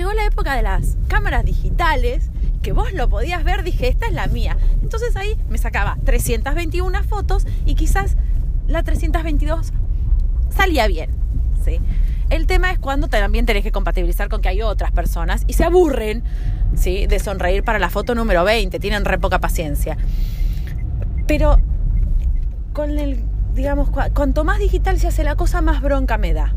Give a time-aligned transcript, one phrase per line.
[0.00, 2.30] la época de las cámaras digitales,
[2.62, 4.56] que vos lo podías ver, dije, esta es la mía.
[4.82, 8.16] Entonces ahí me sacaba 321 fotos y quizás
[8.66, 9.72] la 322
[10.50, 11.10] salía bien.
[11.62, 11.78] ¿sí?
[12.30, 15.64] El tema es cuando también tenés que compatibilizar con que hay otras personas y se
[15.64, 16.24] aburren
[16.74, 17.06] ¿sí?
[17.06, 19.98] de sonreír para la foto número 20, tienen re poca paciencia.
[21.26, 21.58] Pero
[22.72, 23.22] con el,
[23.54, 26.54] digamos, cuanto más digital se hace la cosa, más bronca me da.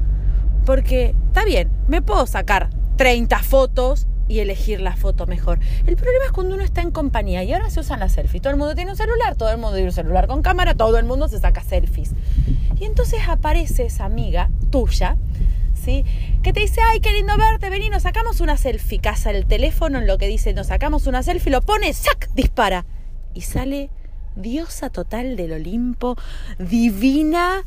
[0.66, 5.60] Porque está bien, me puedo sacar 30 fotos y elegir la foto mejor.
[5.86, 8.42] El problema es cuando uno está en compañía y ahora se usan las selfies.
[8.42, 10.98] Todo el mundo tiene un celular, todo el mundo tiene un celular con cámara, todo
[10.98, 12.12] el mundo se saca selfies.
[12.80, 15.18] Y entonces aparece esa amiga tuya,
[15.74, 16.04] ¿sí?
[16.42, 19.00] Que te dice, ay, qué lindo verte, vení, nos sacamos una selfie.
[19.00, 22.30] Casa el teléfono en lo que dice, nos sacamos una selfie, lo pone, ¡sac!
[22.34, 22.86] Dispara.
[23.34, 23.90] Y sale
[24.36, 26.18] diosa total del Olimpo,
[26.58, 27.64] divina,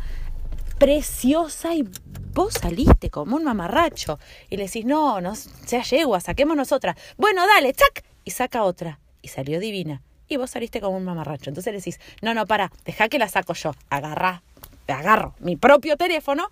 [0.78, 1.88] preciosa y
[2.38, 6.96] vos saliste como un mamarracho y le decís, no, no sea yegua, saquémonos otra.
[7.16, 8.04] Bueno, dale, ¡chac!
[8.24, 9.00] Y saca otra.
[9.22, 10.02] Y salió divina.
[10.28, 11.50] Y vos saliste como un mamarracho.
[11.50, 13.74] Entonces le decís, no, no, para, deja que la saco yo.
[13.90, 14.44] Agarra,
[14.86, 16.48] agarro mi propio teléfono,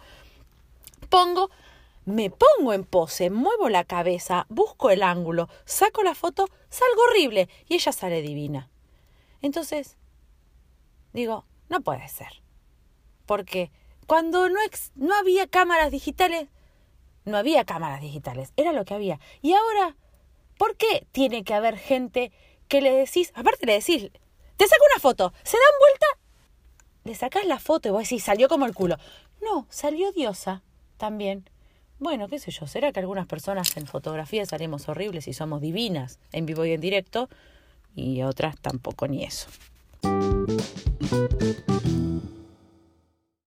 [1.08, 1.50] pongo,
[2.04, 7.48] me pongo en pose, muevo la cabeza, busco el ángulo, saco la foto, salgo horrible
[7.68, 8.68] y ella sale divina.
[9.40, 9.96] Entonces,
[11.12, 12.42] digo, no puede ser.
[13.24, 13.70] Porque
[14.06, 14.60] cuando no,
[14.94, 16.48] no había cámaras digitales,
[17.24, 19.20] no había cámaras digitales, era lo que había.
[19.42, 19.96] Y ahora,
[20.58, 22.32] ¿por qué tiene que haber gente
[22.68, 24.10] que le decís, aparte le decís,
[24.56, 26.06] te saco una foto, se dan vuelta,
[27.04, 28.96] le sacás la foto y vos decís, salió como el culo.
[29.42, 30.62] No, salió diosa
[30.96, 31.48] también.
[31.98, 36.18] Bueno, qué sé yo, será que algunas personas en fotografía salimos horribles y somos divinas
[36.32, 37.28] en vivo y en directo,
[37.94, 39.48] y otras tampoco ni eso.